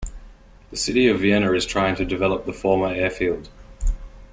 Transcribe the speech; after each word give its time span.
The 0.71 0.77
City 0.77 1.07
of 1.09 1.19
Vienna 1.19 1.51
is 1.53 1.63
trying 1.63 1.95
to 1.97 2.05
develop 2.05 2.47
the 2.47 2.53
former 2.53 2.87
airfield. 2.87 3.49